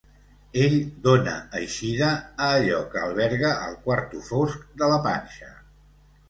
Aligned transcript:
Ell 0.59 0.75
dona 1.07 1.35
eixida 1.59 2.07
a 2.45 2.47
allò 2.61 2.79
que 2.95 3.03
alberga 3.09 3.53
el 3.67 3.77
quarto 3.85 4.23
fosc 4.31 4.65
de 4.83 4.91
la 4.95 4.99
panxa. 5.07 5.55